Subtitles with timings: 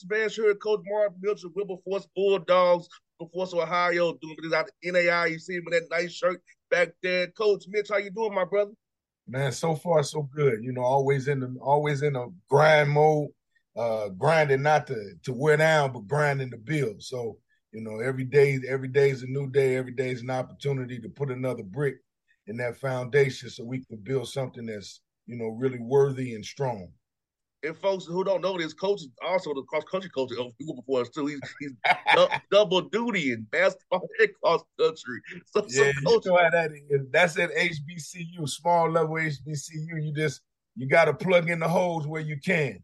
[0.00, 2.88] The Man Show Coach Mark Mitchell, Wilberforce Bulldogs,
[3.18, 5.26] Wilberforce, Ohio, doing this out the NAI.
[5.26, 7.28] You see him in that nice shirt back there.
[7.28, 8.72] Coach Mitch, how you doing, my brother?
[9.26, 10.62] Man, so far so good.
[10.62, 13.28] You know, always in the always in a grind mode,
[13.76, 17.02] uh, grinding not to to wear down, but grinding to build.
[17.02, 17.36] So,
[17.72, 19.76] you know, every day, every day is a new day.
[19.76, 21.96] Every day is an opportunity to put another brick
[22.46, 26.88] in that foundation, so we can build something that's you know really worthy and strong.
[27.64, 30.52] And folks who don't know this, coach is also the cross country coach of
[30.94, 31.26] us too.
[31.26, 31.72] He's he's
[32.14, 35.20] du- double duty in basketball and cross country.
[35.46, 37.06] So, so Yeah, coach, you know that is.
[37.10, 40.04] That's at HBCU, small level HBCU.
[40.04, 40.40] You just
[40.76, 42.78] you got to plug in the holes where you can.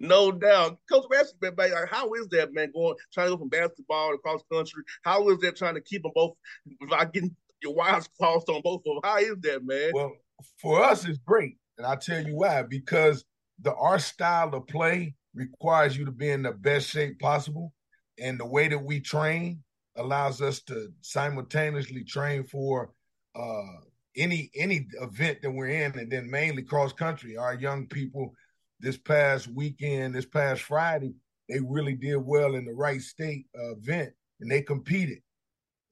[0.00, 2.72] no doubt, Coach Rasmus, man, like, how is that, man?
[2.74, 4.82] Going trying to go from basketball to cross country.
[5.02, 6.34] How is that trying to keep them both?
[6.80, 9.00] Without getting your wires crossed on both of them.
[9.04, 9.92] How is that, man?
[9.94, 10.12] Well,
[10.60, 12.62] for us, it's great, and I'll tell you why.
[12.62, 13.24] Because
[13.62, 17.72] the our style of play requires you to be in the best shape possible,
[18.18, 19.62] and the way that we train
[19.96, 22.92] allows us to simultaneously train for
[23.34, 23.80] uh,
[24.16, 27.36] any any event that we're in, and then mainly cross country.
[27.36, 28.34] Our young people
[28.80, 31.14] this past weekend, this past Friday,
[31.48, 35.18] they really did well in the Wright State uh, event, and they competed,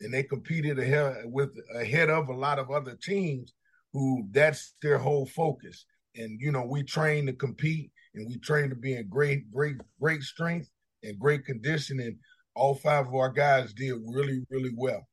[0.01, 3.53] and they competed ahead with ahead of a lot of other teams
[3.93, 5.85] who that's their whole focus.
[6.19, 9.77] And you know, we train to compete, and we train to be in great, great,
[10.01, 10.69] great strength
[11.05, 12.01] and great condition.
[12.01, 12.17] And
[12.55, 15.07] all five of our guys did really, really well.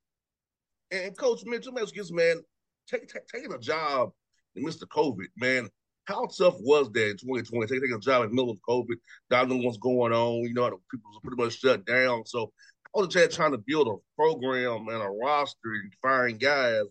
[0.92, 2.42] And Coach Mitch, let me ask you this, man.
[2.90, 4.12] Take, take, taking a job
[4.56, 4.84] in Mr.
[4.84, 5.70] COVID, man.
[6.06, 7.68] How tough was that in 2020?
[7.68, 8.96] Taking a job in the middle of COVID,
[9.30, 10.44] not knowing what's going on.
[10.44, 12.26] You know, people was pretty much shut down.
[12.26, 12.52] So,
[12.96, 16.84] how was it trying to build a program and a roster and find guys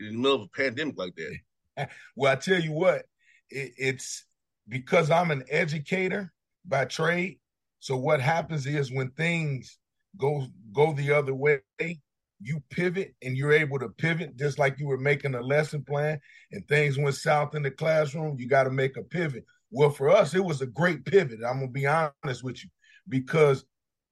[0.00, 1.36] in the middle of a pandemic like that?
[2.14, 3.04] Well, I tell you what,
[3.50, 4.24] it, it's
[4.68, 6.32] because I'm an educator
[6.64, 7.38] by trade.
[7.80, 9.78] So what happens is when things
[10.18, 11.60] go go the other way,
[12.40, 16.20] you pivot and you're able to pivot just like you were making a lesson plan
[16.52, 19.44] and things went south in the classroom, you got to make a pivot.
[19.70, 21.40] Well, for us, it was a great pivot.
[21.46, 22.70] I'm gonna be honest with you,
[23.08, 23.64] because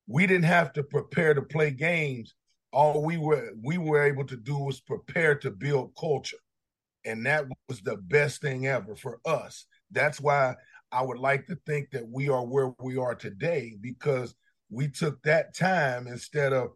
[0.07, 2.35] we didn't have to prepare to play games.
[2.73, 6.42] All we were we were able to do was prepare to build culture.
[7.05, 9.67] And that was the best thing ever for us.
[9.91, 10.55] That's why
[10.91, 14.35] I would like to think that we are where we are today because
[14.71, 16.71] we took that time instead of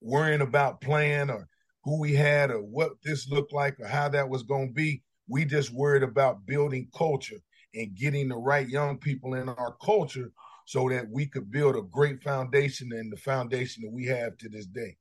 [0.00, 1.48] worrying about playing or
[1.84, 5.02] who we had or what this looked like or how that was going to be.
[5.28, 7.40] We just worried about building culture
[7.74, 10.30] and getting the right young people in our culture
[10.66, 14.48] so that we could build a great foundation and the foundation that we have to
[14.48, 14.96] this day.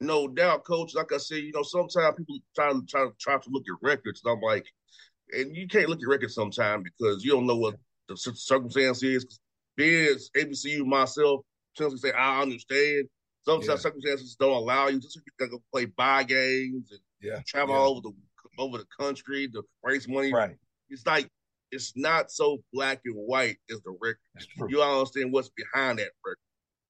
[0.00, 0.94] No doubt, coach.
[0.94, 4.22] Like I said, you know, sometimes people try to try, try to look at records,
[4.24, 4.66] and I'm like,
[5.32, 7.76] and you can't look at records sometimes because you don't know what
[8.08, 9.38] the circumstance is.
[9.76, 11.42] Being HBCU myself,
[11.76, 13.08] to say I understand.
[13.42, 13.76] Sometimes yeah.
[13.76, 15.00] circumstances don't allow you.
[15.00, 17.40] Just you gotta go play buy games and yeah.
[17.46, 17.80] travel yeah.
[17.80, 18.12] all over the
[18.58, 20.32] over the country to raise money.
[20.32, 20.56] Right.
[20.90, 21.28] It's like
[21.70, 24.70] it's not so black and white as the record.
[24.70, 26.38] You all understand what's behind that record.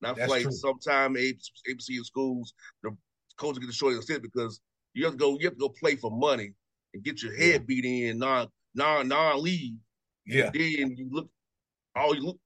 [0.03, 2.97] And I feel like sometimes HBCU schools, the
[3.37, 4.61] coaches get the short of stick because
[4.95, 6.53] you have to go, you have to go play for money
[6.95, 9.77] and get your head beat in non non non league.
[10.27, 10.47] Yeah.
[10.47, 11.29] And then you look,
[11.97, 12.39] oh, you look.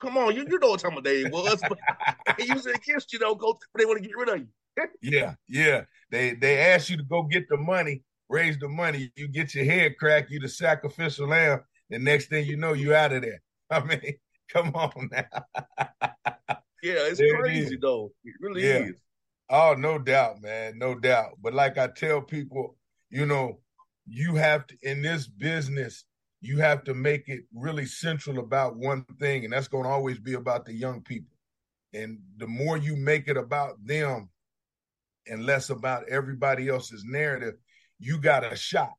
[0.00, 1.60] Come on, you, you know what time of day it was.
[1.68, 1.78] But
[2.38, 3.58] they use against you, though, coach.
[3.72, 4.46] But they want to get rid of you.
[5.02, 5.82] yeah, yeah.
[6.10, 9.12] They they ask you to go get the money, raise the money.
[9.14, 10.30] You get your head cracked.
[10.30, 11.60] You the sacrificial lamb.
[11.90, 13.42] The next thing you know, you out of there.
[13.70, 14.14] I mean,
[14.50, 16.56] come on now.
[16.82, 18.12] yeah, it's there crazy it though.
[18.24, 18.78] It really yeah.
[18.78, 19.00] is.
[19.52, 21.32] Oh, no doubt, man, no doubt.
[21.40, 22.76] But like I tell people,
[23.10, 23.58] you know,
[24.06, 26.04] you have to in this business
[26.40, 30.18] you have to make it really central about one thing and that's going to always
[30.18, 31.36] be about the young people
[31.92, 34.28] and the more you make it about them
[35.26, 37.54] and less about everybody else's narrative
[37.98, 38.94] you got a shot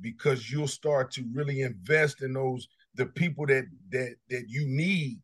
[0.00, 5.18] because you'll start to really invest in those the people that that that you need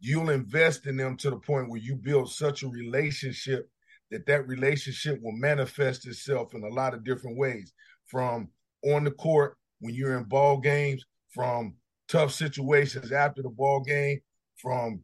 [0.00, 3.68] you'll invest in them to the point where you build such a relationship
[4.10, 7.72] that that relationship will manifest itself in a lot of different ways
[8.06, 8.48] from
[8.84, 11.74] on the court when you're in ball games, from
[12.08, 14.20] tough situations after the ball game,
[14.56, 15.00] from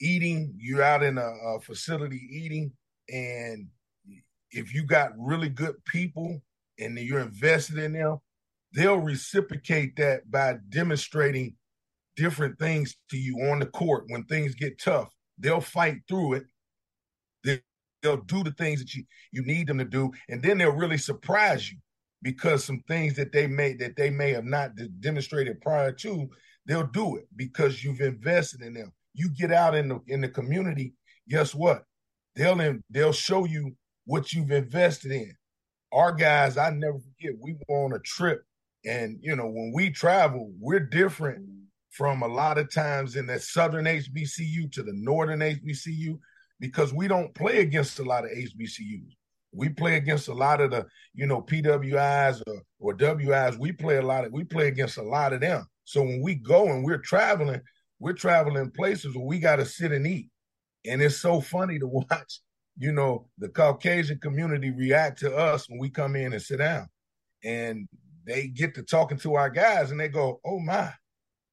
[0.00, 2.72] eating, you're out in a, a facility eating,
[3.08, 3.68] and
[4.50, 6.40] if you got really good people
[6.78, 8.18] and you're invested in them,
[8.74, 11.54] they'll reciprocate that by demonstrating
[12.16, 15.08] different things to you on the court when things get tough.
[15.38, 16.44] They'll fight through it.
[18.02, 20.98] They'll do the things that you, you need them to do, and then they'll really
[20.98, 21.78] surprise you
[22.22, 26.28] because some things that they may that they may have not demonstrated prior to,
[26.66, 28.92] they'll do it because you've invested in them.
[29.14, 30.94] You get out in the in the community,
[31.28, 31.84] guess what?
[32.34, 35.32] They'll they'll show you what you've invested in.
[35.92, 38.42] Our guys, I never forget, we were on a trip,
[38.84, 41.46] and you know when we travel, we're different
[41.92, 46.18] from a lot of times in the southern HBCU to the northern HBCU
[46.58, 49.14] because we don't play against a lot of HBCUs.
[49.54, 53.58] We play against a lot of the, you know, PWIs or, or WIs.
[53.58, 55.66] We play a lot of, we play against a lot of them.
[55.84, 57.60] So when we go and we're traveling,
[57.98, 60.30] we're traveling places where we got to sit and eat.
[60.86, 62.40] And it's so funny to watch,
[62.78, 66.88] you know, the Caucasian community react to us when we come in and sit down.
[67.44, 67.86] And
[68.24, 70.90] they get to talking to our guys and they go, oh my.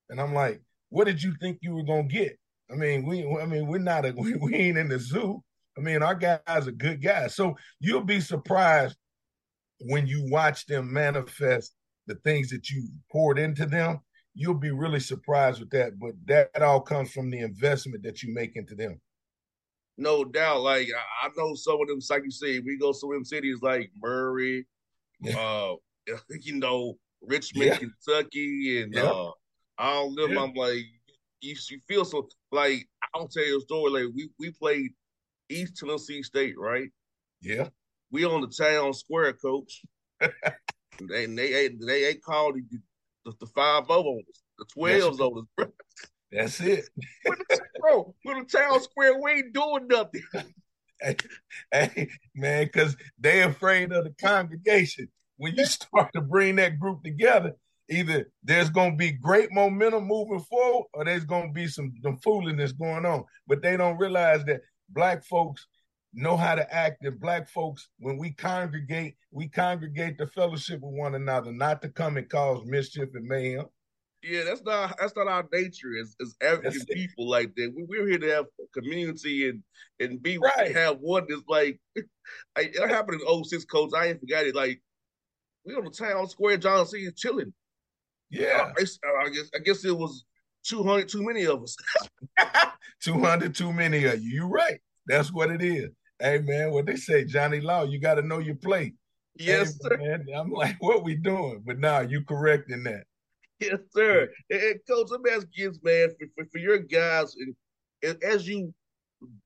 [0.10, 2.38] And I'm like, what did you think you were going to get?
[2.72, 5.44] I mean, we, I mean, we're not, a, we, we ain't in the zoo.
[5.78, 7.36] I mean, our guys are good guys.
[7.36, 8.98] So you'll be surprised
[9.82, 11.74] when you watch them manifest
[12.08, 14.00] the things that you poured into them.
[14.36, 16.00] You'll be really surprised with that.
[16.00, 19.00] But that all comes from the investment that you make into them.
[19.98, 20.62] No doubt.
[20.62, 20.88] Like
[21.22, 24.66] I know some of them, like you say, we go to some cities like Murray,
[25.38, 25.74] uh,
[26.42, 27.78] you know, Richmond, yeah.
[27.78, 29.04] Kentucky, and yeah.
[29.04, 29.32] uh,
[29.79, 30.33] all them.
[30.33, 30.43] Yeah.
[30.43, 30.83] I'm like,
[31.41, 33.91] you, you feel so like I'll tell you a story.
[33.91, 34.91] Like we we played
[35.50, 36.89] East Tennessee State, right?
[37.41, 37.69] Yeah.
[38.12, 39.81] We on the town square, coach.
[40.21, 42.79] and they they they ain't called the,
[43.25, 44.21] the, the five of them,
[44.57, 45.67] the twelves of us, bro.
[46.31, 46.89] That's it.
[47.79, 50.21] bro, with the town square, we ain't doing nothing.
[51.01, 51.15] hey,
[51.71, 55.09] hey, man, because they afraid of the congregation.
[55.38, 57.55] When you start to bring that group together,
[57.89, 61.93] either there's going to be great momentum moving forward or there's going to be some,
[62.03, 63.24] some foolishness going on.
[63.48, 65.65] But they don't realize that black folks
[66.13, 70.96] know how to act and black folks when we congregate we congregate the fellowship with
[70.96, 73.65] one another not to come and cause mischief and mayhem
[74.24, 77.72] Yeah, that's not that's not our nature as as African people like that.
[77.75, 79.63] We, we're here to have community and
[80.00, 80.75] and be right.
[80.75, 81.79] have one that's like
[82.55, 83.91] I, it happened in 06 coach.
[83.96, 84.55] I ain't forgot it.
[84.55, 84.81] Like
[85.65, 87.53] we on the town square, John C is chilling.
[88.29, 88.81] Yeah, I,
[89.25, 90.25] I guess I guess it was
[90.65, 91.75] 200 too many of us.
[93.03, 94.31] 200 too many of you.
[94.31, 94.79] You're right.
[95.07, 95.89] That's what it is.
[96.19, 98.95] Hey man, what they say, Johnny Law, you got to know your plate.
[99.36, 99.98] Yes, hey, sir.
[99.98, 101.63] Man, I'm like, what we doing?
[101.65, 103.05] But now you correct in that.
[103.59, 104.29] Yes, sir.
[104.50, 107.55] And, and coach, let me ask you, man, for, for, for your guys, and,
[108.03, 108.74] and, as you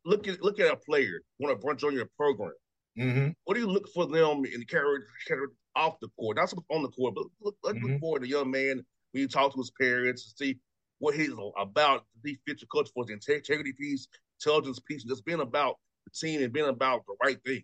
[0.06, 2.52] look at look at a player want to branch on your program,
[2.98, 3.30] mm-hmm.
[3.46, 6.64] what do you look for them in the character, character off the court, not so
[6.70, 7.94] on the court, but look, look, mm-hmm.
[7.94, 10.60] look for the young man when you talk to his parents to see
[11.00, 12.06] what he's about.
[12.24, 14.08] He fits your coach for the integrity piece,
[14.40, 17.64] intelligence piece, and just being about the team and being about the right things.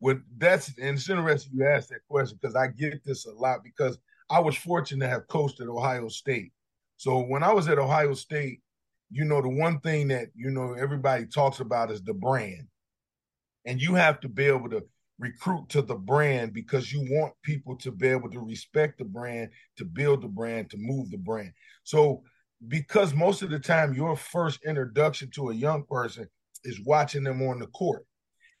[0.00, 3.64] Well, that's and it's interesting you asked that question because I get this a lot
[3.64, 3.98] because
[4.30, 6.52] I was fortunate to have coached at Ohio State.
[6.96, 8.60] So when I was at Ohio State,
[9.10, 12.66] you know, the one thing that you know everybody talks about is the brand,
[13.64, 14.84] and you have to be able to
[15.18, 19.50] recruit to the brand because you want people to be able to respect the brand,
[19.76, 21.52] to build the brand, to move the brand.
[21.84, 22.22] So
[22.68, 26.28] because most of the time your first introduction to a young person
[26.64, 28.04] is watching them on the court.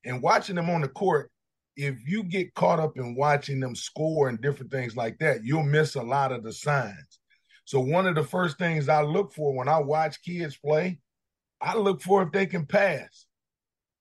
[0.04, 1.30] And watching them on the court,
[1.76, 5.62] if you get caught up in watching them score and different things like that, you'll
[5.62, 7.18] miss a lot of the signs.
[7.64, 11.00] So one of the first things I look for when I watch kids play,
[11.60, 13.26] I look for if they can pass.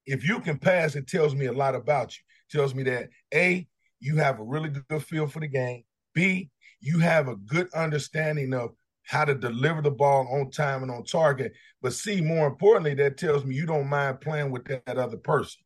[0.06, 2.24] If you can pass, it tells me a lot about you.
[2.54, 3.68] Tells me that A,
[4.00, 5.84] you have a really good feel for the game.
[6.14, 10.92] B, you have a good understanding of how to deliver the ball on time and
[10.92, 11.54] on target.
[11.82, 15.62] But see, more importantly, that tells me you don't mind playing with that other person.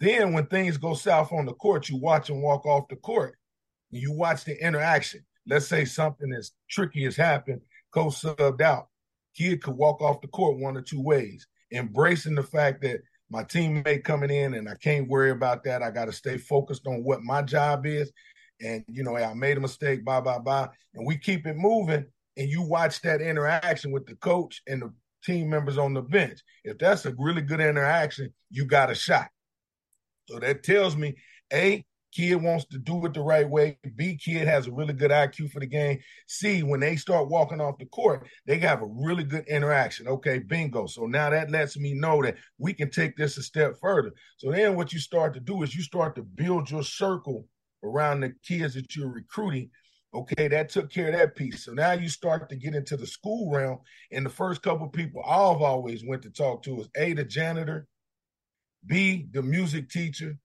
[0.00, 3.36] Then when things go south on the court, you watch them walk off the court.
[3.92, 5.20] And you watch the interaction.
[5.46, 7.60] Let's say something as tricky has happened,
[7.92, 8.88] coach subbed out.
[9.36, 13.42] Kid could walk off the court one or two ways, embracing the fact that my
[13.42, 15.82] teammate coming in and I can't worry about that.
[15.82, 18.12] I got to stay focused on what my job is.
[18.60, 20.68] And, you know, I made a mistake, blah, blah, blah.
[20.94, 22.06] And we keep it moving
[22.36, 24.92] and you watch that interaction with the coach and the
[25.24, 26.40] team members on the bench.
[26.64, 29.28] If that's a really good interaction, you got a shot.
[30.28, 31.16] So that tells me
[31.52, 31.84] A,
[32.16, 33.78] kid wants to do it the right way.
[33.96, 35.98] B, kid has a really good IQ for the game.
[36.26, 40.08] C, when they start walking off the court, they have a really good interaction.
[40.08, 40.86] Okay, bingo.
[40.86, 44.12] So now that lets me know that we can take this a step further.
[44.38, 47.46] So then what you start to do is you start to build your circle
[47.84, 49.70] around the kids that you're recruiting
[50.14, 51.66] Okay, that took care of that piece.
[51.66, 53.80] So now you start to get into the school realm,
[54.10, 57.86] and the first couple people I've always went to talk to is A, the janitor,
[58.86, 60.38] B, the music teacher,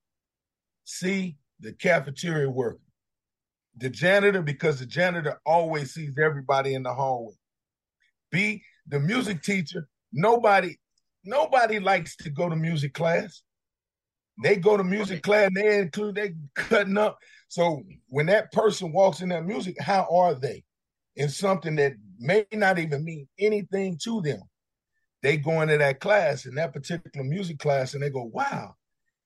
[0.84, 2.80] C, the cafeteria worker.
[3.78, 7.34] The janitor, because the janitor always sees everybody in the hallway.
[8.32, 10.76] B, the music teacher, nobody,
[11.24, 13.42] nobody likes to go to music class.
[14.44, 17.18] They go to music class and they include they cutting up.
[17.48, 20.64] So when that person walks in that music, how are they?
[21.16, 24.42] In something that may not even mean anything to them.
[25.22, 28.76] They go into that class in that particular music class and they go, wow.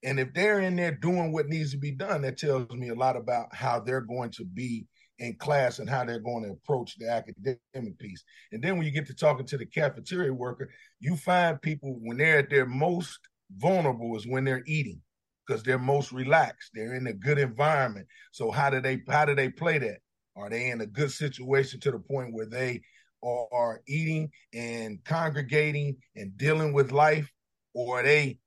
[0.05, 2.95] And if they're in there doing what needs to be done, that tells me a
[2.95, 4.85] lot about how they're going to be
[5.17, 8.23] in class and how they're going to approach the academic piece.
[8.51, 10.69] And then when you get to talking to the cafeteria worker,
[10.99, 13.19] you find people when they're at their most
[13.57, 15.01] vulnerable is when they're eating
[15.45, 16.69] because they're most relaxed.
[16.75, 18.05] They're in a good environment.
[18.31, 19.97] So how do they how do they play that?
[20.35, 22.81] Are they in a good situation to the point where they
[23.23, 27.31] are, eating and congregating and dealing with life,
[27.73, 28.37] or are they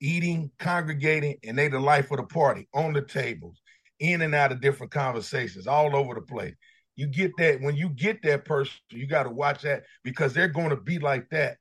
[0.00, 3.60] eating, congregating, and they the life of the party on the tables,
[4.00, 6.54] in and out of different conversations, all over the place.
[6.96, 10.48] You get that when you get that person, you got to watch that because they're
[10.48, 11.58] going to be like that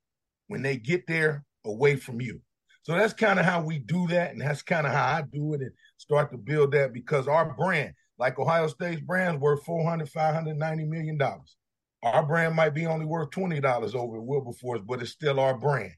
[0.48, 2.42] when they get there away from you.
[2.84, 4.32] So that's kind of how we do that.
[4.32, 7.54] And that's kind of how I do it and start to build that because our
[7.56, 11.58] brand, like Ohio State's brand, worth 400, 590 million dollars.
[12.04, 15.94] Our brand might be only worth $20 over at Wilberforce, but it's still our brand.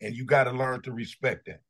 [0.00, 1.60] And you got to learn to respect that.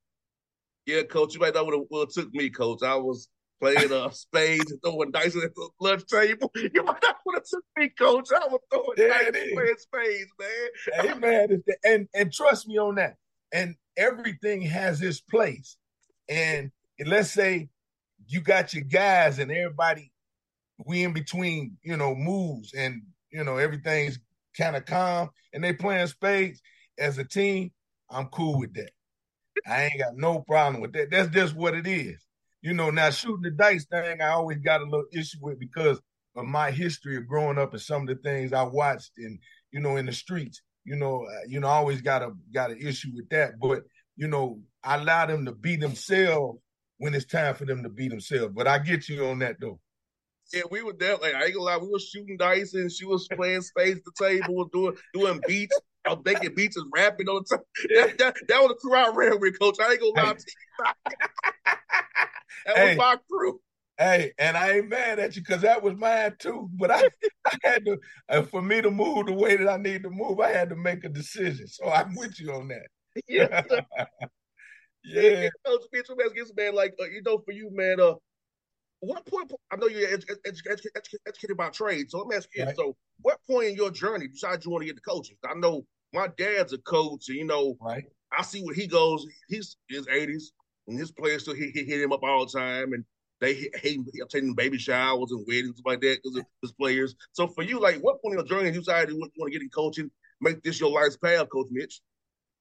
[0.86, 2.82] Yeah, coach, you might not would have took me, coach.
[2.82, 3.28] I was
[3.60, 6.50] playing uh, spades and throwing dice at the lunch table.
[6.56, 8.28] You might not would have took me, coach.
[8.32, 11.06] I was throwing yeah, dice playing spades, man.
[11.06, 13.16] Hey, man, and and trust me on that.
[13.52, 15.76] And everything has its place.
[16.28, 16.70] And
[17.04, 17.68] let's say
[18.26, 20.10] you got your guys and everybody
[20.84, 24.18] we in between, you know, moves and you know everything's
[24.56, 26.60] kind of calm and they playing spades
[26.98, 27.72] as a team,
[28.10, 28.90] I'm cool with that.
[29.66, 31.10] I ain't got no problem with that.
[31.10, 32.24] That's just what it is.
[32.62, 36.00] You know, now shooting the dice thing, I always got a little issue with because
[36.36, 39.38] of my history of growing up and some of the things I watched and
[39.70, 40.62] you know in the streets.
[40.84, 43.58] You know, uh, you know, I always got a got an issue with that.
[43.60, 43.82] But
[44.16, 46.58] you know, I allow them to be themselves
[46.98, 48.52] when it's time for them to be themselves.
[48.54, 49.80] But I get you on that though.
[50.52, 51.34] Yeah, we were definitely.
[51.34, 54.66] I ain't gonna lie, we were shooting dice and she was playing space the table,
[54.66, 55.78] doing doing beats.
[56.06, 57.64] I was making beats and rapping on the time.
[57.94, 59.76] That, that, that was the crew I ran with, coach.
[59.80, 60.84] I ain't gonna lie to you.
[62.66, 62.88] that Hey.
[62.88, 63.60] was my crew.
[63.96, 66.68] Hey, and I ain't mad at you because that was mine too.
[66.72, 67.02] But I,
[67.46, 70.40] I had to, uh, for me to move the way that I need to move,
[70.40, 71.68] I had to make a decision.
[71.68, 72.88] So I'm with you on that.
[73.28, 73.62] Yeah.
[75.04, 75.48] Yeah.
[75.64, 76.74] Coach Mitch, let me ask you man.
[76.74, 78.14] Like, uh, you know, for you, man, uh,
[79.00, 82.10] what point, I know you're edu- edu- edu- educated by trade.
[82.10, 82.74] So let me ask you, Right.
[82.74, 85.36] so what point in your journey decided you want to get the coaches?
[85.48, 85.84] I know
[86.14, 88.04] my dad's a coach, and, you know, Right.
[88.36, 89.26] I see where he goes.
[89.48, 90.52] He's in his 80s,
[90.88, 93.04] and his players still hit, hit, hit him up all the time, and
[93.40, 97.14] they hate him attending baby showers and weddings like that because of his players.
[97.32, 99.62] So for you, like, what point in your journey you decided you want to get
[99.62, 102.00] in coaching, make this your life's path, Coach Mitch?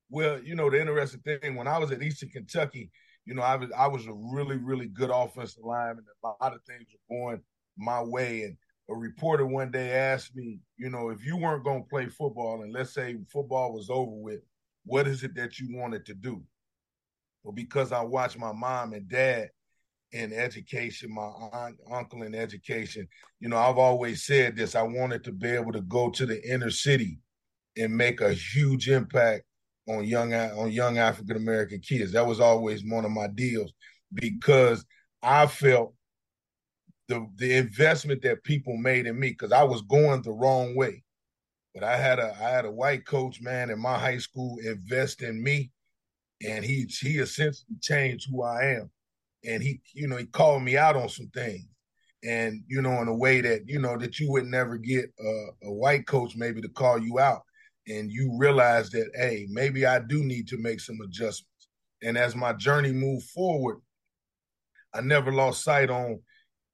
[0.10, 2.92] Well, you know, the interesting thing when I was at Eastern Kentucky,
[3.26, 6.06] you know, I was I was a really, really good offensive lineman.
[6.24, 7.42] A lot of things were going
[7.78, 8.44] my way.
[8.44, 8.58] And
[8.90, 12.62] a reporter one day asked me, you know, if you weren't going to play football
[12.62, 14.42] and let's say football was over with,
[14.86, 16.44] what is it that you wanted to do?
[17.44, 19.50] Well, because I watched my mom and dad
[20.12, 23.08] in education, my aunt, uncle in education,
[23.40, 24.76] you know, I've always said this.
[24.76, 27.20] I wanted to be able to go to the inner city
[27.78, 29.44] and make a huge impact
[29.88, 32.12] on young on young African American kids.
[32.14, 33.74] That was always one of my deals
[34.14, 34.86] because
[35.22, 35.94] I felt
[37.14, 41.04] the the investment that people made in me because I was going the wrong way.
[41.74, 45.22] But I had a I had a white coach man in my high school invest
[45.22, 45.72] in me,
[46.46, 48.92] and he he essentially changed who I am,
[49.46, 51.66] and he you know he called me out on some things,
[52.24, 55.48] and you know in a way that you know that you would never get a,
[55.64, 57.42] a white coach maybe to call you out.
[57.88, 61.68] And you realize that hey maybe i do need to make some adjustments.
[62.02, 63.82] And as my journey moved forward
[64.94, 66.22] i never lost sight on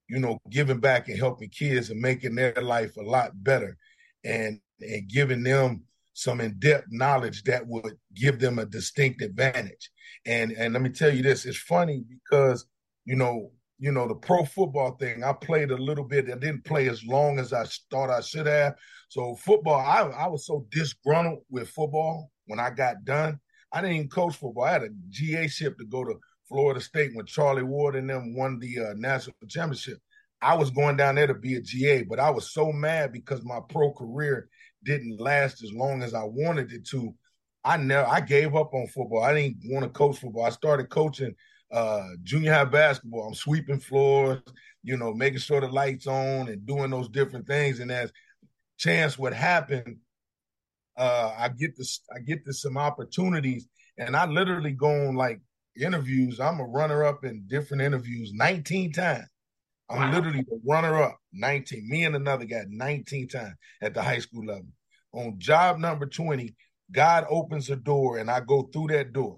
[0.10, 3.78] you know giving back and helping kids and making their life a lot better
[4.24, 9.90] and and giving them some in-depth knowledge that would give them a distinct advantage
[10.26, 12.66] and and let me tell you this it's funny because
[13.06, 16.66] you know you know the pro football thing i played a little bit i didn't
[16.66, 18.76] play as long as i thought i should have
[19.10, 23.40] so football, I, I was so disgruntled with football when I got done.
[23.74, 24.64] I didn't even coach football.
[24.64, 26.20] I had a GA ship to go to
[26.50, 30.00] Florida State when Charlie Ward and them won the uh, national championship.
[30.42, 33.44] I was going down there to be a GA, but I was so mad because
[33.44, 34.50] my pro career
[34.84, 37.14] didn't last as long as I wanted it to.
[37.64, 39.22] I never, I gave up on football.
[39.22, 40.46] I didn't want to coach football.
[40.46, 41.36] I started coaching
[41.72, 43.28] uh, junior high basketball.
[43.28, 44.42] I'm sweeping floors,
[44.82, 47.80] you know, making sure the lights on and doing those different things.
[47.80, 48.12] And as
[48.78, 50.00] chance would happen,
[50.98, 55.42] uh, I get this, I get to some opportunities, and I literally go on like
[55.82, 56.40] interviews.
[56.40, 59.28] I'm a runner up in different interviews 19 times.
[59.90, 60.12] I'm Wow.
[60.16, 61.90] literally the runner up 19.
[61.90, 64.68] Me and another guy 19 times at the high school level.
[65.14, 66.56] On job number 20,
[66.92, 69.38] God opens a door and I go through that door.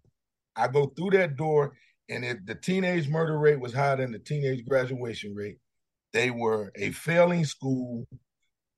[0.55, 1.77] I go through that door,
[2.09, 5.57] and if the teenage murder rate was higher than the teenage graduation rate,
[6.11, 8.05] they were a failing school.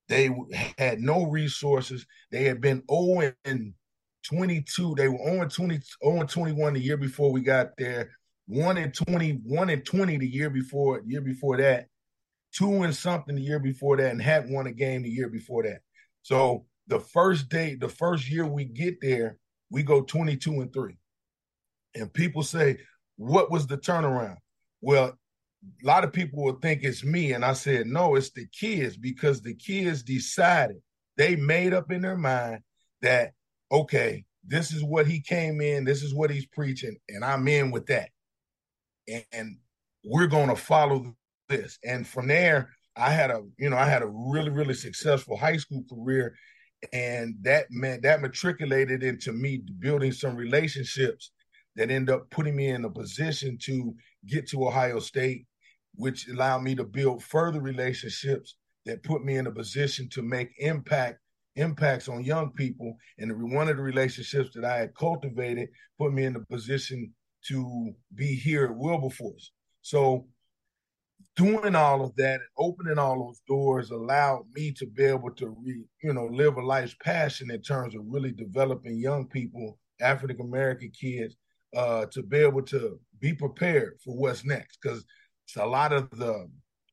[0.07, 0.29] They
[0.77, 2.05] had no resources.
[2.31, 3.73] They had been 0 and
[4.23, 4.95] 22.
[4.95, 8.11] They were 0 and 20, 0 and 21 the year before we got there.
[8.47, 11.87] 1 and 20, 1 and 20 the year before, year before that.
[12.53, 15.63] Two and something the year before that, and hadn't won a game the year before
[15.63, 15.79] that.
[16.21, 19.37] So the first day, the first year we get there,
[19.69, 20.95] we go 22 and 3.
[21.95, 22.77] And people say,
[23.17, 24.37] what was the turnaround?
[24.81, 25.17] Well,
[25.83, 27.33] a lot of people will think it's me.
[27.33, 30.77] And I said, no, it's the kids because the kids decided,
[31.17, 32.61] they made up in their mind
[33.01, 33.31] that,
[33.73, 37.71] okay, this is what he came in, this is what he's preaching, and I'm in
[37.71, 38.09] with that.
[39.07, 39.57] And, and
[40.05, 41.15] we're going to follow
[41.49, 41.79] this.
[41.83, 45.57] And from there, I had a, you know, I had a really, really successful high
[45.57, 46.35] school career.
[46.91, 51.31] And that meant that matriculated into me building some relationships
[51.75, 53.95] that end up putting me in a position to
[54.27, 55.45] get to Ohio State,
[55.95, 60.51] which allowed me to build further relationships that put me in a position to make
[60.59, 61.19] impact
[61.55, 62.95] impacts on young people.
[63.17, 67.13] And one of the relationships that I had cultivated put me in a position
[67.47, 69.51] to be here at Wilberforce.
[69.81, 70.27] So
[71.35, 75.49] doing all of that and opening all those doors allowed me to be able to
[75.63, 80.45] re, you know live a life's passion in terms of really developing young people african
[80.45, 81.35] american kids
[81.75, 85.03] uh, to be able to be prepared for what's next because
[85.57, 86.47] a lot of the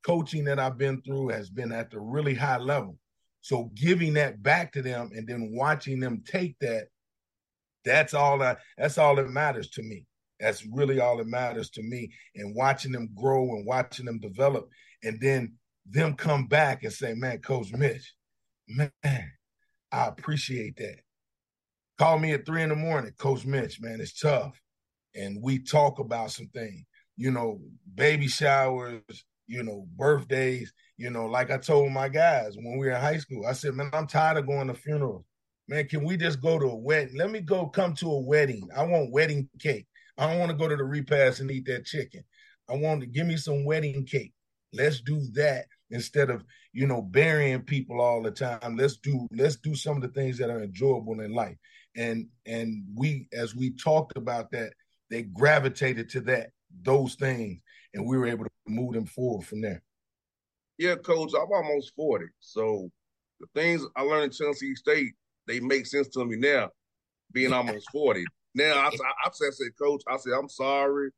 [0.05, 2.96] coaching that I've been through has been at the really high level.
[3.40, 6.88] So giving that back to them and then watching them take that,
[7.85, 10.07] that's all that that's all that matters to me.
[10.38, 12.12] That's really all that matters to me.
[12.35, 14.68] And watching them grow and watching them develop,
[15.03, 15.55] and then
[15.87, 18.14] them come back and say, Man, Coach Mitch,
[18.68, 21.00] man, I appreciate that.
[21.98, 24.59] Call me at three in the morning, Coach Mitch, man, it's tough.
[25.14, 26.85] And we talk about some things,
[27.16, 27.61] you know,
[27.94, 29.03] baby showers,
[29.50, 33.18] you know, birthdays, you know, like I told my guys when we were in high
[33.18, 35.24] school, I said, man, I'm tired of going to funerals.
[35.66, 37.16] Man, can we just go to a wedding?
[37.16, 38.68] Let me go come to a wedding.
[38.76, 39.88] I want wedding cake.
[40.16, 42.22] I don't want to go to the repast and eat that chicken.
[42.68, 44.32] I want to give me some wedding cake.
[44.72, 48.76] Let's do that instead of, you know, burying people all the time.
[48.76, 51.56] Let's do let's do some of the things that are enjoyable in life.
[51.96, 54.74] And and we as we talked about that,
[55.10, 56.50] they gravitated to that,
[56.82, 57.60] those things
[57.94, 59.83] and we were able to move them forward from there.
[60.79, 62.26] Yeah, coach, I'm almost 40.
[62.40, 62.90] So
[63.40, 65.12] the things I learned in Tennessee State,
[65.46, 66.70] they make sense to me now,
[67.33, 68.24] being almost 40.
[68.55, 71.11] Now I, I, I said, coach, I said, I'm sorry.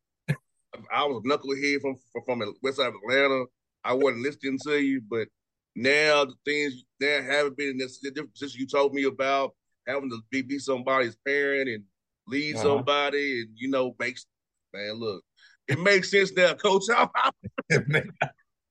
[0.91, 3.45] I was a knucklehead from from the west side of Atlanta.
[3.83, 5.27] I wasn't listening to you, but
[5.75, 9.55] now the things now haven't been in this different position you told me about
[9.87, 11.83] having to be, be somebody's parent and
[12.27, 12.63] lead uh-huh.
[12.63, 14.25] somebody and you know makes
[14.73, 15.23] man look
[15.67, 16.83] it makes sense now, Coach.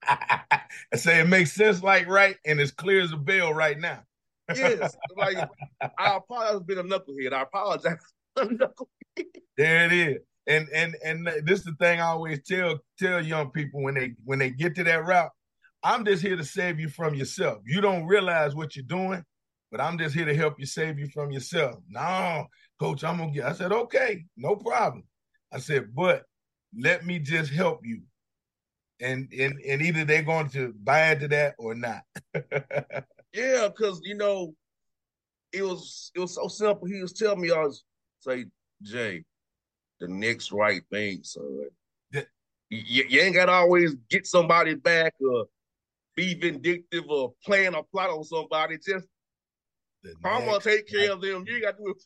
[0.09, 0.61] I
[0.97, 4.03] say it makes sense, like right, and as clear as a bell right now.
[4.55, 5.37] yes, like
[5.99, 7.33] I apologize for being a knucklehead.
[7.33, 7.99] I apologize.
[9.57, 13.51] there it is, and and and this is the thing I always tell tell young
[13.51, 15.31] people when they when they get to that route.
[15.85, 17.59] I'm just here to save you from yourself.
[17.67, 19.25] You don't realize what you're doing,
[19.73, 21.77] but I'm just here to help you save you from yourself.
[21.89, 22.47] No,
[22.79, 23.47] coach, I'm gonna get.
[23.47, 25.03] I said, okay, no problem.
[25.53, 26.25] I said, but
[26.79, 28.03] let me just help you.
[29.01, 32.03] And and and either they're going to buy into that or not.
[33.33, 34.55] yeah, because you know,
[35.53, 36.87] it was it was so simple.
[36.87, 37.85] He was telling me I was
[38.21, 38.47] say,
[38.83, 39.25] Jay,
[40.01, 41.67] the next right thing, son.
[42.13, 42.27] The,
[42.71, 45.47] you, you ain't gotta always get somebody back or
[46.15, 48.77] be vindictive or plan a plot on somebody.
[48.77, 49.07] Just
[50.25, 51.11] I'm gonna take care right.
[51.11, 51.45] of them.
[51.47, 52.03] You got to do it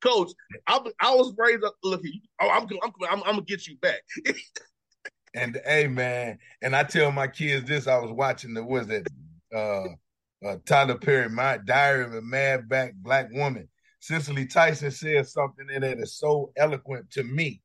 [0.00, 0.32] Coach,
[0.66, 1.74] I, I was raised up.
[1.82, 2.02] Look,
[2.40, 4.00] oh, I'm, I'm, I'm, I'm gonna get you back.
[5.34, 7.86] and hey, man, and I tell my kids this.
[7.86, 9.06] I was watching the was that
[9.54, 13.68] uh, uh, Tyler Perry, my Diary of a Mad Back Black Woman.
[14.00, 17.60] Cicely Tyson says something in it that's so eloquent to me.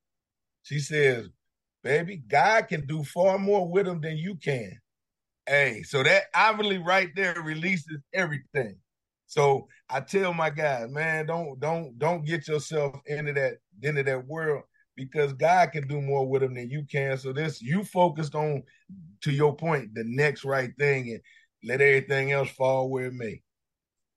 [0.64, 1.30] She says,
[1.84, 4.80] "Baby, God can do far more with them than you can."
[5.48, 8.78] Hey, so that obviously right there releases everything.
[9.32, 14.28] So I tell my guys, man, don't don't don't get yourself into that into that
[14.28, 14.64] world
[14.98, 17.18] because God can do more with them than you can.
[17.18, 18.62] So this you focused on,
[19.22, 21.22] to your point, the next right thing and
[21.64, 23.42] let everything else fall where it may.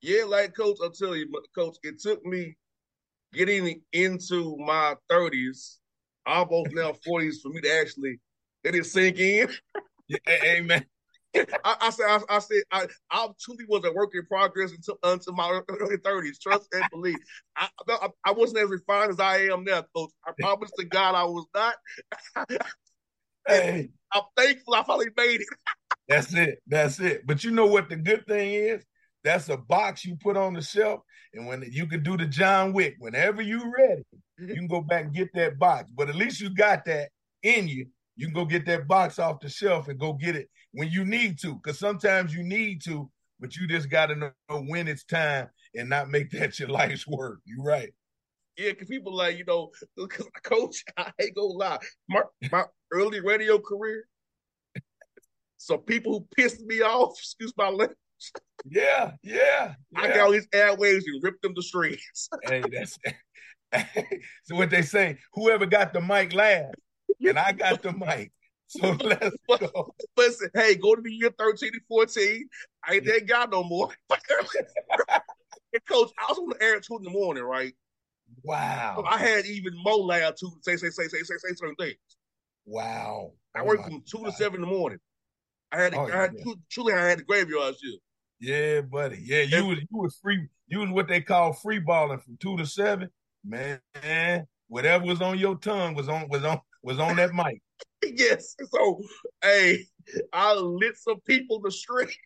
[0.01, 2.57] Yeah, like coach, I'll tell you, coach, it took me
[3.33, 5.77] getting into my 30s,
[6.27, 8.19] almost now 40s, for me to actually
[8.65, 9.49] let it sink in.
[10.09, 10.85] yeah, amen.
[11.35, 12.63] I, I, said, I, I, said,
[13.11, 16.39] I, truly was a work in progress until until my early thirties.
[16.39, 17.17] Trust and believe.
[17.57, 20.11] I, I, I, wasn't as refined as I am now, Coach.
[20.27, 21.75] I promise to God I was not.
[23.49, 25.47] hey, I'm thankful I finally made it.
[26.09, 26.61] That's it.
[26.67, 27.27] That's it.
[27.27, 28.85] But you know what the good thing is?
[29.25, 31.01] That's a box you put on the shelf,
[31.33, 34.03] and when you can do the John Wick, whenever you're ready,
[34.39, 35.91] you can go back and get that box.
[35.95, 37.09] But at least you got that
[37.43, 37.87] in you.
[38.17, 41.05] You can go get that box off the shelf and go get it when you
[41.05, 43.09] need to, because sometimes you need to,
[43.39, 44.33] but you just got to know
[44.67, 47.41] when it's time and not make that your life's work.
[47.47, 47.93] You're right.
[48.59, 51.79] Yeah, because people like, you know, because coach, I ain't gonna lie.
[52.09, 54.05] My, my early radio career,
[55.57, 57.97] some people who pissed me off, excuse my language.
[58.65, 60.01] Yeah, yeah, yeah.
[60.01, 62.29] I got all these airwaves and ripped them to shreds.
[62.49, 62.99] hey, that's
[64.45, 66.75] so what they say, whoever got the mic last,
[67.21, 68.33] and I got the mic.
[68.81, 69.95] So let's go.
[70.17, 72.49] Listen, hey, go to the year 13 and 14.
[72.87, 73.89] I ain't that guy no more.
[75.87, 77.73] coach, I was on the air at two in the morning, right?
[78.43, 78.95] Wow.
[78.97, 81.97] So I had even more loud to say, say, say, say, say, say certain things.
[82.67, 83.33] Wow.
[83.55, 84.27] I oh worked from two God.
[84.27, 84.99] to seven in the morning.
[85.73, 86.53] I had, oh, I had yeah.
[86.71, 88.03] truly, I had the graveyard shift.
[88.41, 89.21] Yeah, buddy.
[89.23, 90.49] Yeah, you and, was you was free.
[90.67, 93.09] You was what they call free balling from two to seven.
[93.45, 93.81] Man,
[94.69, 97.63] whatever was on your tongue was on was on was on that mic.
[98.17, 98.57] yes.
[98.71, 99.01] So,
[99.43, 99.87] hey,
[100.33, 102.17] I lit some people the street.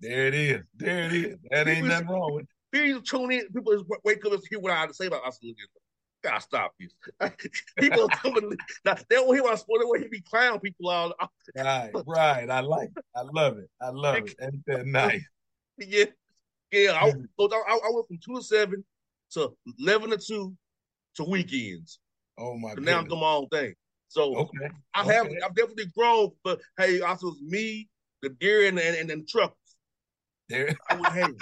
[0.00, 0.60] There it is.
[0.76, 1.36] There it is.
[1.50, 2.48] That ain't people, nothing wrong with it.
[2.72, 3.52] People tune in.
[3.52, 5.38] People just wake up and hear what I have to say about us.
[6.22, 6.94] gotta stop this.
[7.78, 8.94] people are coming now.
[9.08, 9.80] They don't hear my sport.
[9.80, 11.14] They want to me clown people all.
[11.56, 12.50] Right, right.
[12.50, 13.04] I like it.
[13.14, 13.70] I love it.
[13.80, 14.34] I love it.
[14.42, 15.22] Ain't that nice?
[15.78, 16.06] Yeah,
[16.72, 16.98] yeah.
[17.00, 17.24] I, mm-hmm.
[17.38, 18.84] so I, I went from two to seven
[19.32, 20.56] to eleven to two
[21.16, 22.00] to weekends.
[22.36, 22.74] Oh my!
[22.74, 23.74] now I'm doing my own thing.
[24.14, 24.68] So okay.
[24.94, 25.12] I okay.
[25.12, 27.88] have I've definitely grown, but hey, also it's me,
[28.22, 29.28] the deer, and and, and, and.
[30.48, 30.76] There.
[30.88, 31.34] I would hang.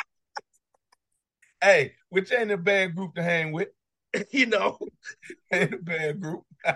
[1.63, 3.69] hey, which ain't a bad group to hang with.
[4.31, 4.79] you know,
[5.53, 6.45] ain't a bad group.
[6.65, 6.73] so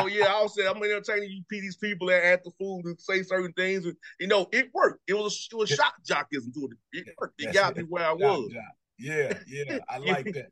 [0.00, 3.22] oh, yeah, I'll say I'm entertaining you these people that at the food and say
[3.22, 3.86] certain things.
[3.86, 5.00] And, you know, it worked.
[5.06, 6.98] It was it was shock jockism to it.
[6.98, 7.40] It worked.
[7.40, 8.52] It got me where I was.
[9.00, 10.50] Yeah, yeah, I like that.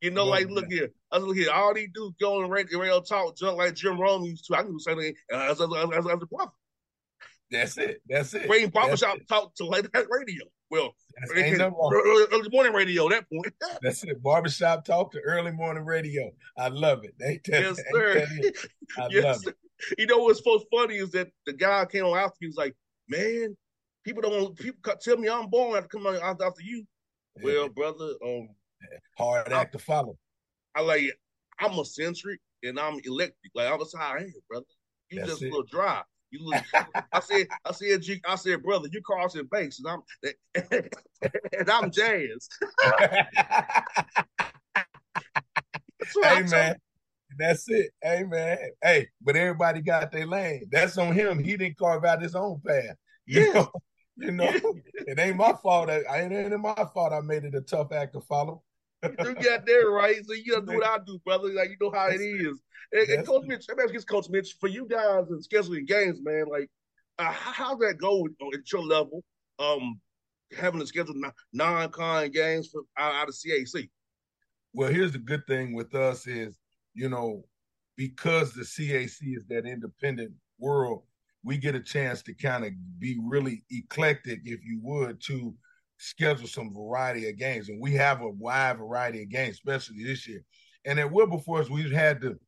[0.00, 1.50] you know, like look here, I was look here.
[1.50, 4.54] All these dudes going on radio, radio talk junk like Jim Rome used to.
[4.54, 6.52] I can do the same thing uh, as, as, as, a brother.
[7.50, 8.00] That's it.
[8.08, 8.72] That's it.
[8.72, 10.44] Barbershop talk to like that radio.
[10.70, 10.94] Well.
[11.34, 13.08] Early, early morning radio.
[13.08, 13.52] That point.
[13.82, 14.22] That's it.
[14.22, 16.30] Barbershop talk to early morning radio.
[16.56, 17.14] I love it.
[17.22, 18.14] Ain't that, yes, sir.
[18.14, 18.54] That
[18.98, 19.50] I yes, love sir.
[19.50, 19.98] it.
[19.98, 22.76] You know what's so funny is that the guy came on after me was like,
[23.08, 23.56] "Man,
[24.04, 26.86] people don't want people tell me I'm born after come out after you."
[27.42, 28.48] Well, brother, um,
[29.18, 30.16] hard act to follow.
[30.74, 31.04] I like
[31.58, 33.52] I'm eccentric and I'm electric.
[33.54, 34.64] Like I'm just how I am, brother.
[35.10, 35.46] You That's just it.
[35.46, 36.02] a little dry.
[36.30, 36.62] You look,
[37.12, 40.00] I said, I said, I said, brother, you Carlton Banks, and I'm,
[41.58, 42.48] and I'm Jazz.
[46.22, 46.76] hey man,
[47.36, 47.90] that's it.
[48.00, 50.68] Hey man, hey, but everybody got their lane.
[50.70, 51.42] That's on him.
[51.42, 52.96] He didn't carve out his own path.
[53.26, 53.52] You Yeah.
[53.54, 53.72] know,
[54.26, 54.52] you know,
[55.06, 55.88] it ain't my fault.
[55.88, 57.12] That, it ain't my fault.
[57.12, 58.62] I made it a tough act to follow.
[59.02, 61.48] you got there right, so you gotta do what I do, brother.
[61.48, 62.60] Like you know how it is.
[62.92, 63.46] And, and Coach.
[63.46, 66.68] Mitch, let me ask you, Coach Mitch, for you guys and scheduling games, man, like
[67.18, 69.24] uh, how how's that go at your level?
[69.58, 70.00] Um,
[70.56, 73.88] having to schedule non- non-con games for out, out of CAC.
[74.72, 76.56] Well, here's the good thing with us is,
[76.94, 77.44] you know,
[77.96, 81.02] because the CAC is that independent world,
[81.42, 85.54] we get a chance to kind of be really eclectic, if you would, to
[85.98, 87.68] schedule some variety of games.
[87.68, 90.42] And we have a wide variety of games, especially this year.
[90.84, 92.38] And at Wilberforce, we've had to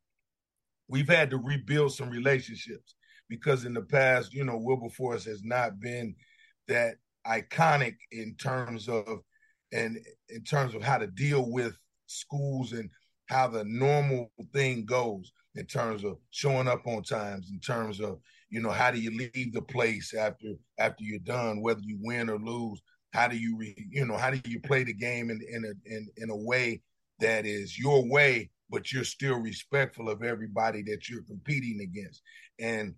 [0.89, 2.95] we've had to rebuild some relationships
[3.29, 6.15] because in the past, you know, Wilberforce has not been
[6.69, 9.21] that iconic in terms of
[9.73, 11.77] and in terms of how to deal with
[12.07, 12.91] schools and
[13.27, 18.19] how the normal thing goes in terms of showing up on times in terms of
[18.53, 20.47] you know how do you leave the place after
[20.79, 22.81] after you're done whether you win or lose
[23.13, 25.95] how do you re, you know how do you play the game in in a
[25.95, 26.81] in, in a way
[27.19, 32.23] that is your way but you're still respectful of everybody that you're competing against
[32.61, 32.95] and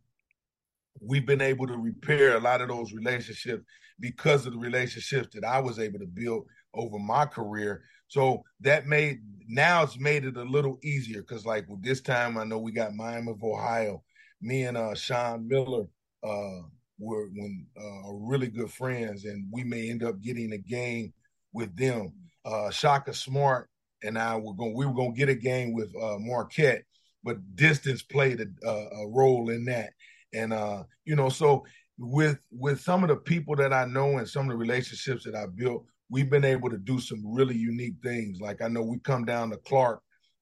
[1.00, 3.64] we've been able to repair a lot of those relationships
[4.00, 7.84] because of the relationships that I was able to build over my career.
[8.08, 12.38] So that made now it's made it a little easier because like with this time
[12.38, 14.02] I know we got Miami of Ohio.
[14.44, 15.86] Me and uh Sean Miller
[16.22, 16.60] uh
[16.98, 21.12] were when uh are really good friends and we may end up getting a game
[21.52, 22.12] with them.
[22.44, 23.68] Uh Shaka Smart
[24.02, 26.84] and I were going we were gonna get a game with uh Marquette,
[27.22, 29.90] but distance played a, a, a role in that.
[30.34, 31.64] And uh, you know, so
[31.98, 35.34] with with some of the people that I know and some of the relationships that
[35.34, 38.40] I built, we've been able to do some really unique things.
[38.40, 40.00] Like I know we come down to Clark,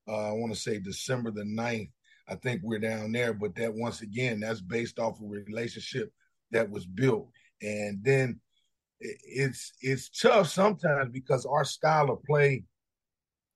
[0.09, 1.91] uh, I want to say December the 9th.
[2.29, 6.13] I think we're down there, but that once again, that's based off a relationship
[6.51, 7.29] that was built.
[7.61, 8.41] And then
[9.01, 12.65] it's it's tough sometimes because our style of play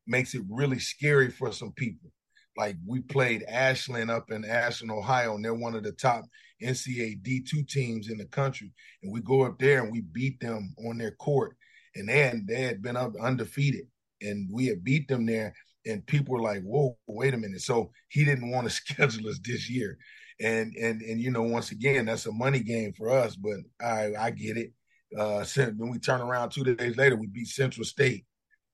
[0.06, 2.10] makes it really scary for some people.
[2.56, 6.24] Like we played Ashland up in Ashland, Ohio, and they're one of the top
[6.62, 8.72] NCAA D2 teams in the country.
[9.02, 11.56] And we go up there and we beat them on their court.
[11.94, 13.86] And they had, they had been up undefeated.
[14.22, 15.54] And we had beat them there.
[15.86, 17.60] And people were like, whoa, wait a minute.
[17.62, 19.98] So he didn't want to schedule us this year.
[20.40, 24.12] And and and you know, once again, that's a money game for us, but I
[24.18, 24.72] I get it.
[25.18, 28.26] Uh then we turn around two days later, we beat Central State.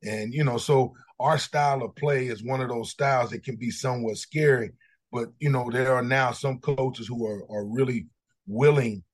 [0.03, 3.57] And you know, so our style of play is one of those styles that can
[3.57, 4.73] be somewhat scary.
[5.13, 8.07] But you know, there are now some coaches who are are really
[8.47, 9.05] willing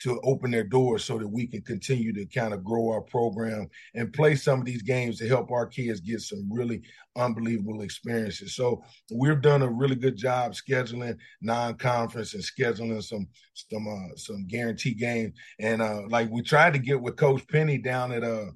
[0.00, 3.68] to open their doors so that we can continue to kind of grow our program
[3.94, 6.82] and play some of these games to help our kids get some really
[7.16, 8.54] unbelievable experiences.
[8.54, 8.82] So
[9.12, 14.94] we've done a really good job scheduling non-conference and scheduling some some uh, some guarantee
[14.94, 15.34] games.
[15.58, 18.46] And uh, like we tried to get with Coach Penny down at uh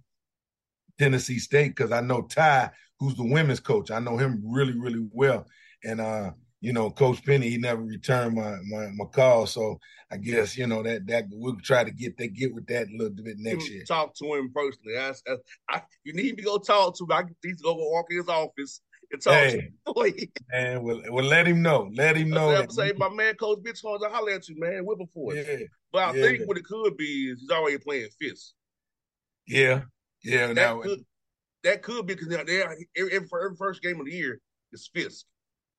[0.99, 3.91] Tennessee State because I know Ty, who's the women's coach.
[3.91, 5.47] I know him really, really well.
[5.85, 6.31] And uh,
[6.63, 9.47] you know, Coach Penny, he never returned my my, my call.
[9.47, 9.81] So
[10.13, 12.97] I guess, you know, that that we'll try to get that get with that a
[12.97, 13.83] little bit next year.
[13.85, 14.97] Talk to him personally.
[14.97, 15.37] I, I,
[15.69, 17.13] I, you need me to go talk to him.
[17.13, 21.25] I need to go walk in his office and talk hey, to And we'll, we'll
[21.25, 21.91] let him know.
[21.95, 22.55] Let him know.
[22.55, 24.87] I'm say, my man, Coach Mitch I holler at you, man.
[24.87, 25.37] Wilberforce.
[25.37, 25.67] Yeah.
[25.93, 26.23] But I yeah.
[26.23, 28.53] think what it could be is he's already playing Fisk.
[29.49, 29.83] Yeah.
[30.23, 30.49] Yeah.
[30.49, 31.05] That now, could,
[31.65, 34.41] that could be because they're every, every first game of the year
[34.73, 35.27] is Fisk.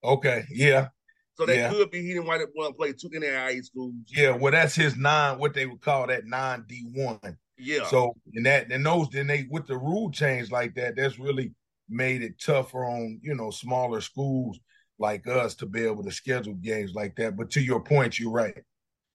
[0.04, 0.46] Okay.
[0.50, 0.88] Yeah.
[1.36, 1.70] So that yeah.
[1.72, 3.94] could be he didn't want to play two NAIA schools.
[4.08, 7.38] Yeah, well, that's his nine, what they would call that nine D one.
[7.58, 7.86] Yeah.
[7.88, 11.52] So in that, and those, then they with the rule change like that, that's really
[11.90, 14.60] made it tougher on you know smaller schools
[15.00, 17.36] like us to be able to schedule games like that.
[17.36, 18.62] But to your point, you're right.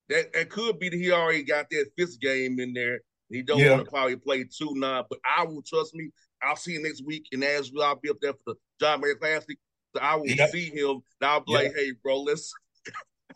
[0.09, 3.01] That that could be that he already got that fifth game in there.
[3.31, 3.73] He don't yeah.
[3.73, 6.11] want to probably play two nine, but I will trust me.
[6.43, 7.83] I'll see you next week in Nashville.
[7.83, 9.57] I'll be up there for the John Mayer Classic.
[9.99, 10.51] So I will yep.
[10.51, 11.03] see him.
[11.21, 11.65] And I'll be yep.
[11.65, 12.53] like, hey, bro, let's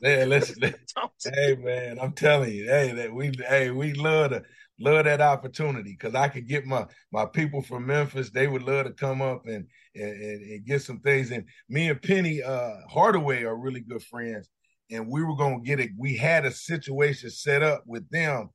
[0.01, 0.75] Yeah, listen.
[1.25, 4.43] hey man, I'm telling you, hey, that we hey, we love to
[4.81, 8.31] love that opportunity because I could get my my people from Memphis.
[8.31, 11.31] They would love to come up and and, and get some things.
[11.31, 14.49] And me and Penny uh, Hardaway are really good friends,
[14.91, 15.91] and we were gonna get it.
[15.99, 18.51] We had a situation set up with them,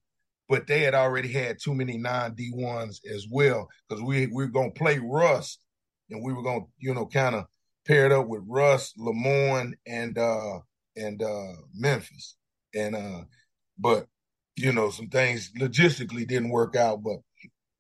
[0.48, 4.46] but they had already had too many non D ones as well because we we
[4.46, 5.60] were gonna play Rust,
[6.10, 7.46] and we were gonna you know kind of
[7.88, 10.60] paired up with Rust, Lemoyne, and uh
[10.96, 12.36] and uh Memphis.
[12.76, 13.22] And uh
[13.80, 14.08] but
[14.56, 17.18] you know, some things logistically didn't work out, but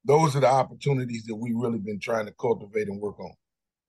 [0.06, 3.34] those are the opportunities that we really been trying to cultivate and work on.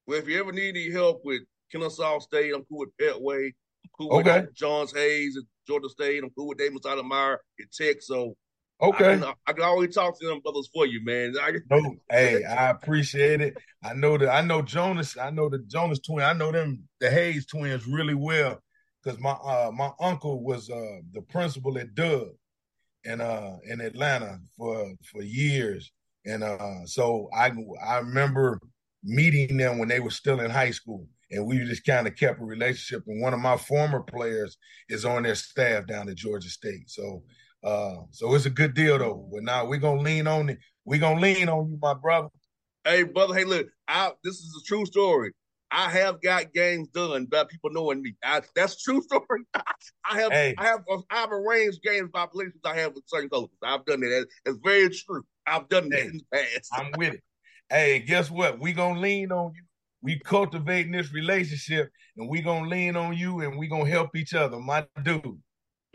[0.07, 3.46] Well, if you ever need any help with Kennesaw State, I'm cool with Petway.
[3.46, 4.40] I'm cool okay.
[4.40, 6.24] with Jonas Hayes at Georgia State.
[6.24, 7.96] I'm cool with David Stoudamire at Tech.
[8.00, 8.35] So
[8.81, 9.14] Okay.
[9.14, 11.35] I can, I can, always talk to them brothers for you, man.
[11.41, 13.57] I, no, hey, I appreciate it.
[13.83, 17.11] I know that I know Jonas, I know the Jonas twin, I know them the
[17.11, 18.62] Hayes twins really well
[19.03, 22.29] because my uh my uncle was uh the principal at Dub
[23.03, 25.91] in uh in Atlanta for for years.
[26.25, 27.51] And uh so I
[27.85, 28.61] I remember
[29.03, 32.41] meeting them when they were still in high school and we just kind of kept
[32.41, 34.57] a relationship and one of my former players
[34.88, 36.88] is on their staff down at Georgia State.
[36.88, 37.25] So
[37.64, 39.29] uh, so it's a good deal though.
[39.33, 40.59] But now we're gonna lean on it.
[40.85, 42.29] We're gonna lean on you, my brother.
[42.85, 43.35] Hey, brother.
[43.35, 45.33] Hey, look, I, this is a true story.
[45.71, 48.14] I have got games done by people knowing me.
[48.25, 49.42] I, that's true story.
[49.55, 50.55] I have, hey.
[50.57, 53.59] I have, I have arranged games by places I have with certain coaches.
[53.62, 54.27] I've done that.
[54.47, 55.23] It's very true.
[55.47, 56.71] I've done that hey, in the past.
[56.73, 57.23] I'm with it.
[57.68, 58.59] Hey, guess what?
[58.59, 59.62] We gonna lean on you.
[60.01, 64.33] We cultivating this relationship, and we gonna lean on you, and we gonna help each
[64.33, 65.42] other, my dude.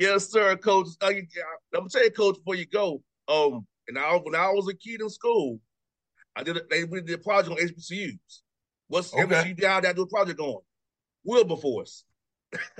[0.04, 0.88] Yes, sir, coach.
[1.02, 1.28] Uh, I'm
[1.74, 3.02] gonna tell you, coach, before you go.
[3.30, 5.62] Um, and I, when I was a kid in school,
[6.36, 8.42] I did a, they we did a project on HBCUs.
[8.90, 9.24] What's okay.
[9.24, 10.60] HBCU down there do a project on?
[11.24, 12.04] Wilberforce.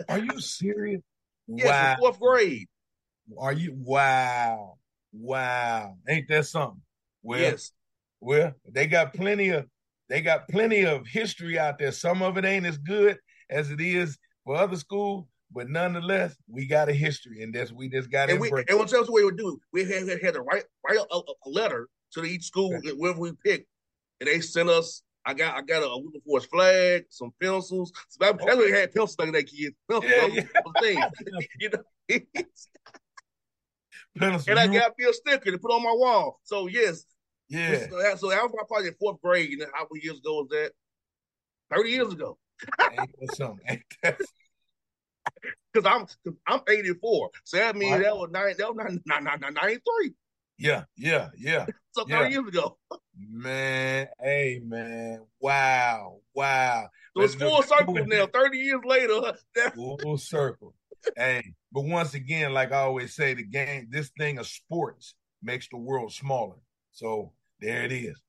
[0.10, 1.02] Are you serious?
[1.48, 1.96] yes, wow.
[1.98, 2.68] fourth grade.
[3.40, 4.78] Are you wow.
[5.14, 5.96] Wow.
[6.10, 6.82] Ain't that something?
[7.22, 7.72] Well, yes.
[8.20, 9.66] Well, they got plenty of
[10.10, 11.94] they got plenty of history out there.
[11.94, 13.18] Some of it ain't as good
[13.50, 17.90] as it is for other schools, but nonetheless, we got a history, and that's we
[17.90, 18.66] just got to embrace.
[18.68, 19.60] And what else we would do?
[19.72, 22.92] We had, had to write write a, a letter to each school okay.
[22.92, 23.68] wherever we picked,
[24.20, 25.04] and they sent us.
[25.26, 27.92] I got I got a, a Force flag, some pencils.
[28.10, 29.74] So I, really had pencils in that kid.
[29.90, 30.44] Pencils, yeah,
[30.82, 31.10] yeah.
[31.60, 31.84] you know.
[34.18, 34.48] pencils.
[34.48, 36.40] And I got me a sticker to put on my wall.
[36.44, 37.06] So yes,
[37.48, 37.88] yeah.
[37.90, 39.60] So that, so that was my probably in fourth grade.
[39.60, 40.72] And how many years ago was that?
[41.74, 42.38] Thirty years ago.
[42.92, 43.82] Ain't that something?
[45.74, 47.30] Because I'm I'm 84.
[47.44, 50.14] So that means that was nine that was 93.
[50.60, 51.66] Yeah, yeah, yeah.
[51.92, 52.78] so 30 years ago.
[53.18, 55.26] Man, hey man.
[55.40, 56.20] Wow.
[56.34, 56.88] Wow.
[57.16, 59.34] So it's full circle now, 30 years later.
[59.76, 60.74] full circle.
[61.18, 65.68] hey, but once again, like I always say, the game, this thing of sports makes
[65.70, 66.56] the world smaller.
[66.92, 68.20] So there it is.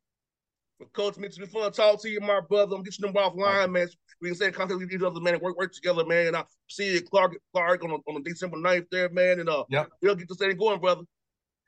[0.92, 2.76] Coach Mitch, it's been fun to talk to you, my brother.
[2.76, 3.88] I'm getting them offline, man.
[4.20, 6.28] We can stay in contact with each other, man, and work work together, man.
[6.28, 9.40] And I'll see you Clark Clark on, on December 9th there, man.
[9.40, 9.88] And uh yep.
[10.02, 11.02] we'll get this thing going, brother.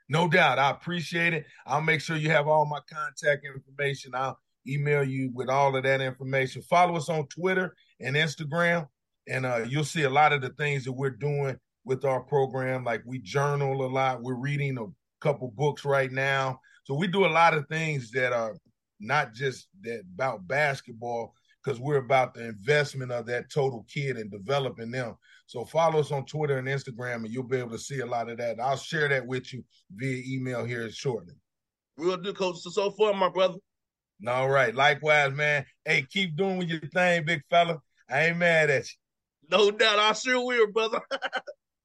[0.09, 0.59] No doubt.
[0.59, 1.47] I appreciate it.
[1.66, 4.12] I'll make sure you have all my contact information.
[4.14, 6.62] I'll email you with all of that information.
[6.62, 8.87] Follow us on Twitter and Instagram,
[9.29, 12.85] and uh, you'll see a lot of the things that we're doing with our program.
[12.85, 14.23] Like we journal a lot.
[14.23, 14.87] We're reading a
[15.21, 16.61] couple books right now.
[16.85, 18.57] So we do a lot of things that are
[19.00, 24.31] not just that about basketball, because we're about the investment of that total kid and
[24.31, 25.16] developing them.
[25.46, 28.31] So follow us on Twitter and Instagram, and you'll be able to see a lot
[28.31, 28.60] of that.
[28.60, 29.64] I'll share that with you
[29.94, 31.35] via email here shortly.
[31.96, 32.58] We'll do, Coach.
[32.60, 33.58] So, so far, my brother.
[34.27, 34.75] All right.
[34.75, 35.64] Likewise, man.
[35.85, 37.79] Hey, keep doing your thing, big fella.
[38.08, 38.96] I ain't mad at you.
[39.50, 39.98] No doubt.
[39.98, 41.00] I sure will, brother.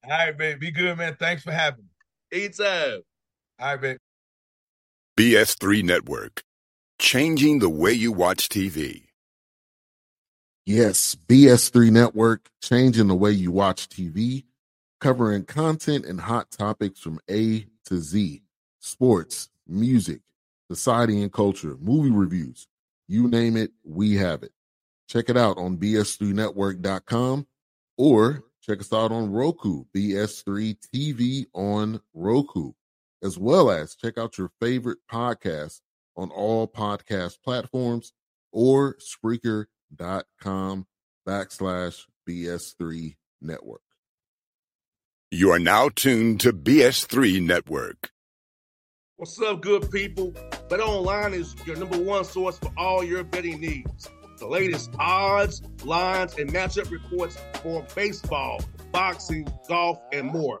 [0.04, 0.58] All right, baby.
[0.58, 1.16] Be good, man.
[1.18, 2.40] Thanks for having me.
[2.40, 3.00] Anytime.
[3.58, 3.98] All right, baby.
[5.16, 6.42] BS3 Network.
[7.02, 9.02] Changing the way you watch TV.
[10.64, 14.44] Yes, BS3 Network, changing the way you watch TV,
[15.00, 18.44] covering content and hot topics from A to Z
[18.78, 20.20] sports, music,
[20.70, 22.68] society and culture, movie reviews.
[23.08, 24.52] You name it, we have it.
[25.08, 27.48] Check it out on bs3network.com
[27.98, 32.72] or check us out on Roku, BS3 TV on Roku,
[33.24, 35.80] as well as check out your favorite podcast
[36.16, 38.12] on all podcast platforms
[38.52, 40.86] or Spreaker.com
[41.26, 43.82] backslash BS3 network.
[45.30, 48.10] You are now tuned to BS3 Network.
[49.16, 50.34] What's up, good people?
[50.68, 54.10] Bet Online is your number one source for all your betting needs.
[54.38, 58.60] The latest odds, lines, and matchup reports for baseball,
[58.90, 60.60] boxing, golf, and more.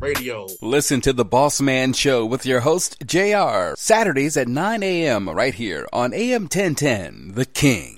[0.00, 0.46] radio.
[0.62, 5.28] Listen to the Boss Man Show with your host, JR, Saturdays at 9 a.m.
[5.28, 7.97] right here on AM 1010, The King.